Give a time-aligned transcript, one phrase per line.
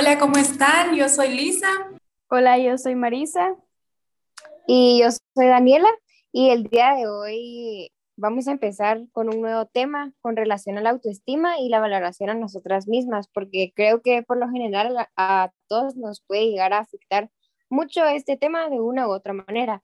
[0.00, 0.96] Hola, ¿cómo están?
[0.96, 1.68] Yo soy Lisa.
[2.30, 3.54] Hola, yo soy Marisa.
[4.66, 5.90] Y yo soy Daniela.
[6.32, 10.80] Y el día de hoy vamos a empezar con un nuevo tema con relación a
[10.80, 15.52] la autoestima y la valoración a nosotras mismas, porque creo que por lo general a,
[15.68, 17.30] todos nos puede llegar a afectar
[17.68, 19.82] mucho este tema de una u otra manera.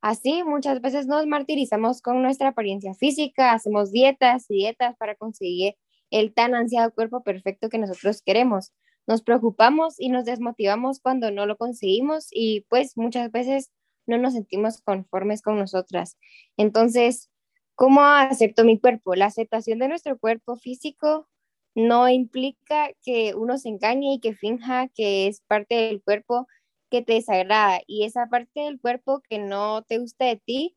[0.00, 5.76] Así, muchas veces nos martirizamos con nuestra apariencia física, hacemos dietas y dietas para conseguir
[6.10, 8.72] el tan ansiado cuerpo perfecto que nosotros queremos
[9.06, 13.70] nos preocupamos y nos desmotivamos cuando no lo conseguimos y pues muchas veces
[14.06, 16.16] no nos sentimos conformes con nosotras.
[16.56, 17.30] Entonces,
[17.74, 19.14] ¿cómo acepto mi cuerpo?
[19.14, 21.28] La aceptación de nuestro cuerpo físico
[21.74, 26.46] no implica que uno se engañe y que finja que es parte del cuerpo
[26.90, 30.76] que te desagrada y esa parte del cuerpo que no te gusta de ti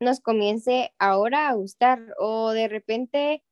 [0.00, 3.42] nos comience ahora a gustar o de repente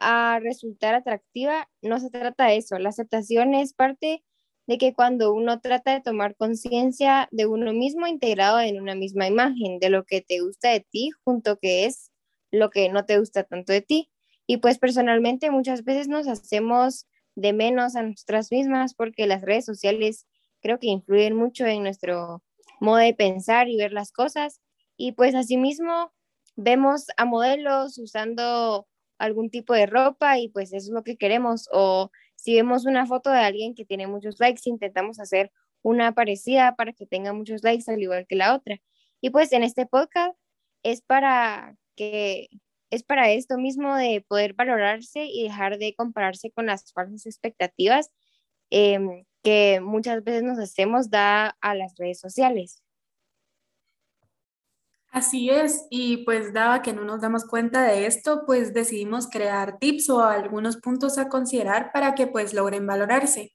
[0.00, 2.78] a resultar atractiva, no se trata de eso.
[2.78, 4.24] La aceptación es parte
[4.66, 9.26] de que cuando uno trata de tomar conciencia de uno mismo integrado en una misma
[9.26, 12.10] imagen, de lo que te gusta de ti, junto que es
[12.50, 14.10] lo que no te gusta tanto de ti.
[14.46, 17.06] Y pues personalmente muchas veces nos hacemos
[17.36, 20.26] de menos a nosotras mismas porque las redes sociales
[20.60, 22.42] creo que influyen mucho en nuestro
[22.80, 24.60] modo de pensar y ver las cosas.
[24.96, 26.12] Y pues asimismo
[26.56, 28.86] vemos a modelos usando
[29.20, 31.68] algún tipo de ropa y pues eso es lo que queremos.
[31.72, 36.74] O si vemos una foto de alguien que tiene muchos likes, intentamos hacer una parecida
[36.76, 38.80] para que tenga muchos likes al igual que la otra.
[39.20, 40.36] Y pues en este podcast
[40.82, 42.48] es para que
[42.90, 48.10] es para esto mismo de poder valorarse y dejar de compararse con las falsas expectativas
[48.70, 52.82] em, que muchas veces nos hacemos da a las redes sociales.
[55.12, 59.78] Así es, y pues daba que no nos damos cuenta de esto, pues decidimos crear
[59.80, 63.52] tips o algunos puntos a considerar para que pues logren valorarse.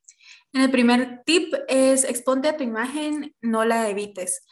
[0.51, 4.45] En el primer tip es exponte a tu imagen, no la evites.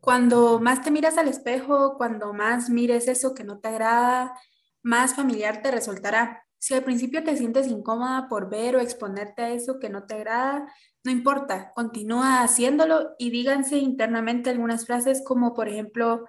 [0.00, 4.34] Cuando más te miras al espejo, cuando más mires eso que no te agrada,
[4.82, 6.44] más familiar te resultará.
[6.58, 10.14] Si al principio te sientes incómoda por ver o exponerte a eso que no te
[10.14, 10.72] agrada,
[11.04, 16.26] no importa, continúa haciéndolo y díganse internamente algunas frases como por ejemplo,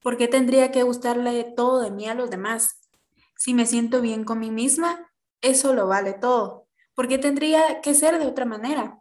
[0.00, 2.88] ¿por qué tendría que gustarle todo de mí a los demás?
[3.36, 5.10] Si me siento bien con mí misma,
[5.40, 6.68] eso lo vale todo.
[6.94, 9.00] ¿Por qué tendría que ser de otra manera?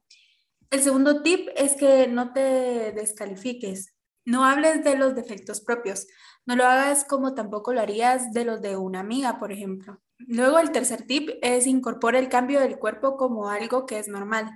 [0.72, 3.94] El segundo tip es que no te descalifiques.
[4.26, 6.08] No hables de los defectos propios.
[6.46, 10.02] No lo hagas como tampoco lo harías de los de una amiga, por ejemplo.
[10.28, 14.50] Luego el tercer tip es incorporar el cambio del cuerpo como algo que es normal.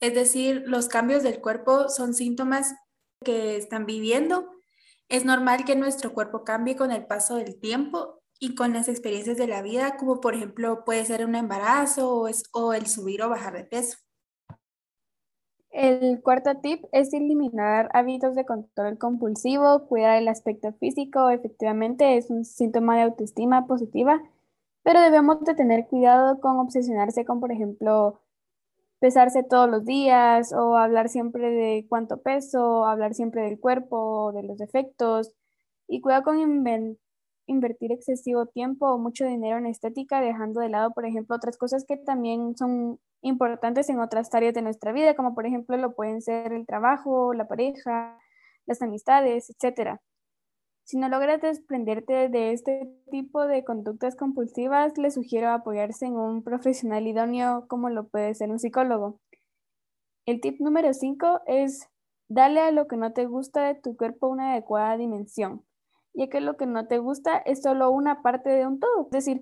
[0.00, 2.74] Es decir, los cambios del cuerpo son síntomas
[3.24, 4.50] que están viviendo.
[5.08, 9.36] Es normal que nuestro cuerpo cambie con el paso del tiempo y con las experiencias
[9.36, 13.52] de la vida, como por ejemplo puede ser un embarazo o, el subir o bajar
[13.52, 13.98] de peso.
[15.70, 22.30] El cuarto tip es eliminar hábitos de control compulsivo, cuidar el aspecto físico, efectivamente es
[22.30, 24.20] un síntoma de autoestima positiva,
[24.82, 28.20] pero debemos de tener cuidado con obsesionarse con, por ejemplo,
[29.00, 34.44] pesarse todos los días o hablar siempre de cuánto peso, hablar siempre del cuerpo, de
[34.44, 35.32] los defectos
[35.88, 36.38] y cuidado con
[37.46, 41.84] invertir excesivo tiempo o mucho dinero en estética, dejando de lado, por ejemplo, otras cosas
[41.86, 46.22] que también son importantes en otras áreas de nuestra vida, como por ejemplo lo pueden
[46.22, 48.18] ser el trabajo, la pareja,
[48.66, 50.00] las amistades, etcétera.
[50.92, 56.42] Si no logras desprenderte de este tipo de conductas compulsivas, le sugiero apoyarse en un
[56.42, 59.18] profesional idóneo como lo puede ser un psicólogo.
[60.26, 61.88] El tip número 5 es
[62.28, 65.64] darle a lo que no te gusta de tu cuerpo una adecuada dimensión,
[66.12, 69.06] ya que lo que no te gusta es solo una parte de un todo.
[69.06, 69.40] Es decir,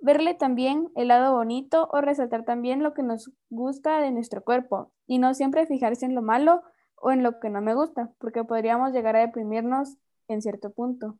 [0.00, 4.92] verle también el lado bonito o resaltar también lo que nos gusta de nuestro cuerpo
[5.06, 6.62] y no siempre fijarse en lo malo
[6.96, 9.98] o en lo que no me gusta, porque podríamos llegar a deprimirnos
[10.32, 11.18] en cierto punto.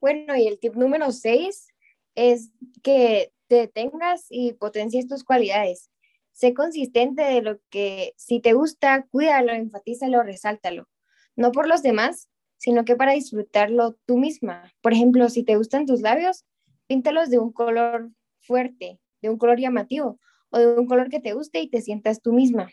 [0.00, 1.68] Bueno, y el tip número seis
[2.14, 2.50] es
[2.82, 5.90] que te detengas y potencies tus cualidades.
[6.32, 10.88] Sé consistente de lo que si te gusta, cuídalo, enfatízalo, resáltalo.
[11.36, 14.72] No por los demás, sino que para disfrutarlo tú misma.
[14.80, 16.44] Por ejemplo, si te gustan tus labios,
[16.86, 18.10] píntalos de un color
[18.40, 20.18] fuerte, de un color llamativo
[20.50, 22.70] o de un color que te guste y te sientas tú misma.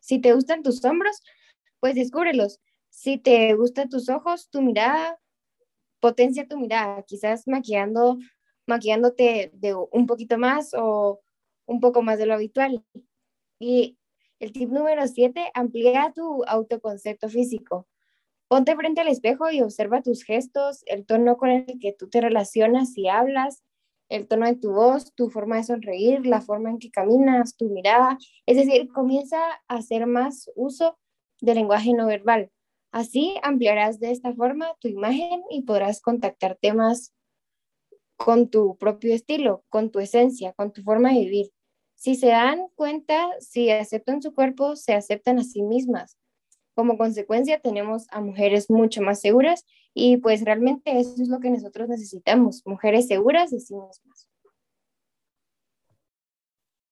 [0.00, 1.22] Si te gustan tus hombros,
[1.80, 2.60] pues descúbrelos
[2.90, 5.18] si te gustan tus ojos, tu mirada,
[6.00, 8.18] potencia tu mirada, quizás maquillando,
[8.66, 11.20] maquillándote de un poquito más o
[11.66, 12.84] un poco más de lo habitual.
[13.58, 13.98] Y
[14.38, 17.86] el tip número siete, amplía tu autoconcepto físico.
[18.48, 22.20] Ponte frente al espejo y observa tus gestos, el tono con el que tú te
[22.20, 23.62] relacionas y hablas
[24.10, 27.66] el tono de tu voz, tu forma de sonreír, la forma en que caminas, tu
[27.66, 28.18] mirada.
[28.44, 29.38] Es decir, comienza
[29.68, 30.98] a hacer más uso
[31.40, 32.50] del lenguaje no verbal.
[32.92, 37.14] Así ampliarás de esta forma tu imagen y podrás contactar temas
[38.16, 41.52] con tu propio estilo, con tu esencia, con tu forma de vivir.
[41.94, 46.18] Si se dan cuenta, si aceptan su cuerpo, se aceptan a sí mismas.
[46.74, 49.64] Como consecuencia, tenemos a mujeres mucho más seguras
[49.94, 54.28] y pues realmente eso es lo que nosotros necesitamos, mujeres seguras de sí mismas.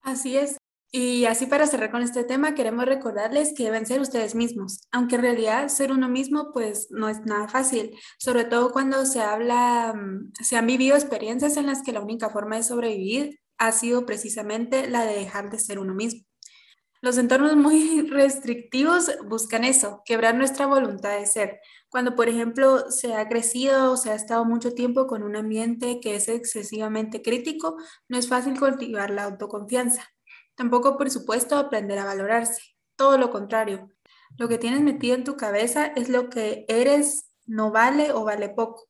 [0.03, 0.59] Así es.
[0.91, 5.17] Y así para cerrar con este tema, queremos recordarles que deben ser ustedes mismos, aunque
[5.17, 9.93] en realidad ser uno mismo pues no es nada fácil, sobre todo cuando se habla,
[9.95, 14.07] mm, se han vivido experiencias en las que la única forma de sobrevivir ha sido
[14.07, 16.23] precisamente la de dejar de ser uno mismo.
[17.03, 21.61] Los entornos muy restrictivos buscan eso, quebrar nuestra voluntad de ser.
[21.91, 26.01] Cuando, por ejemplo, se ha crecido o se ha estado mucho tiempo con un ambiente
[26.01, 27.77] que es excesivamente crítico,
[28.09, 30.09] no es fácil cultivar la autoconfianza.
[30.59, 32.61] Tampoco, por supuesto, aprender a valorarse.
[32.97, 33.93] Todo lo contrario.
[34.39, 38.49] Lo que tienes metido en tu cabeza es lo que eres, no vale o vale
[38.49, 38.89] poco.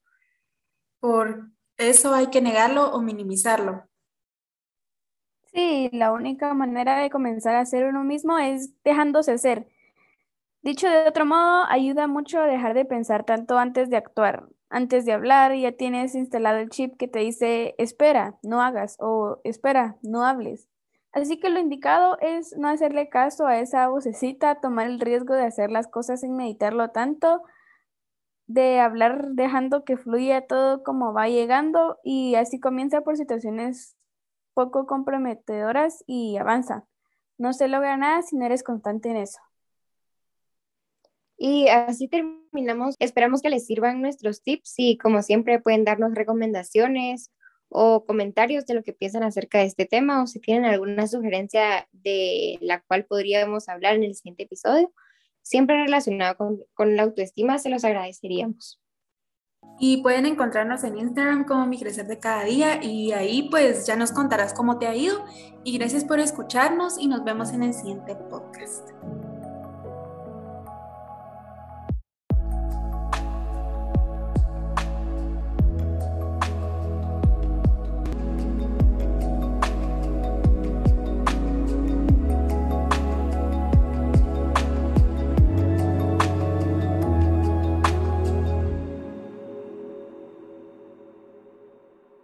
[0.98, 3.84] Por eso hay que negarlo o minimizarlo.
[5.52, 9.68] Sí, la única manera de comenzar a ser uno mismo es dejándose ser.
[10.62, 14.48] Dicho de otro modo, ayuda mucho a dejar de pensar tanto antes de actuar.
[14.70, 19.42] Antes de hablar, ya tienes instalado el chip que te dice, espera, no hagas o
[19.44, 20.66] espera, no hables.
[21.20, 25.44] Así que lo indicado es no hacerle caso a esa vocecita, tomar el riesgo de
[25.44, 27.42] hacer las cosas sin meditarlo tanto,
[28.46, 33.96] de hablar dejando que fluya todo como va llegando y así comienza por situaciones
[34.54, 36.86] poco comprometedoras y avanza.
[37.36, 39.40] No se logra nada si no eres constante en eso.
[41.36, 42.94] Y así terminamos.
[43.00, 47.32] Esperamos que les sirvan nuestros tips y como siempre pueden darnos recomendaciones
[47.68, 51.88] o comentarios de lo que piensan acerca de este tema o si tienen alguna sugerencia
[51.92, 54.92] de la cual podríamos hablar en el siguiente episodio,
[55.42, 58.80] siempre relacionado con, con la autoestima, se los agradeceríamos.
[59.80, 63.94] Y pueden encontrarnos en Instagram como Mi Crecer de Cada Día y ahí pues ya
[63.96, 65.24] nos contarás cómo te ha ido.
[65.62, 68.90] Y gracias por escucharnos y nos vemos en el siguiente podcast.